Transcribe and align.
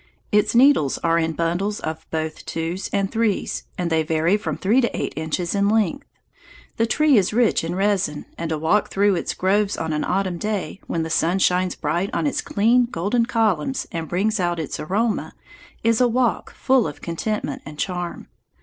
Its 0.31 0.55
needles 0.55 0.97
are 1.03 1.19
in 1.19 1.33
bundles 1.33 1.79
of 1.79 2.07
both 2.09 2.43
twos 2.47 2.89
and 2.91 3.11
threes, 3.11 3.65
and 3.77 3.91
they 3.91 4.01
vary 4.01 4.35
from 4.35 4.57
three 4.57 4.81
to 4.81 4.89
eight 4.99 5.13
inches 5.15 5.53
in 5.53 5.69
length. 5.69 6.07
The 6.77 6.87
tree 6.87 7.19
is 7.19 7.33
rich 7.35 7.63
in 7.63 7.75
resin, 7.75 8.25
and 8.35 8.51
a 8.51 8.57
walk 8.57 8.89
through 8.89 9.13
its 9.13 9.35
groves 9.35 9.77
on 9.77 9.93
an 9.93 10.03
autumn 10.03 10.39
day, 10.39 10.81
when 10.87 11.03
the 11.03 11.11
sun 11.11 11.37
shines 11.37 11.75
bright 11.75 12.09
on 12.15 12.25
its 12.25 12.41
clean 12.41 12.85
golden 12.87 13.27
columns 13.27 13.85
and 13.91 14.09
brings 14.09 14.39
out 14.39 14.59
its 14.59 14.79
aroma, 14.79 15.35
is 15.83 16.01
a 16.01 16.07
walk 16.07 16.51
full 16.55 16.87
of 16.87 17.01
contentment 17.01 17.61
and 17.63 17.77
charm. 17.77 18.27